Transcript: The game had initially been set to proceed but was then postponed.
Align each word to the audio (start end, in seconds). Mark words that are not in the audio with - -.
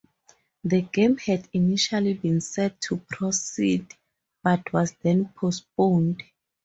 The 0.63 0.81
game 0.81 1.17
had 1.19 1.47
initially 1.53 2.15
been 2.15 2.41
set 2.41 2.81
to 2.87 2.97
proceed 2.97 3.93
but 4.43 4.73
was 4.73 4.93
then 5.03 5.27
postponed. 5.37 6.23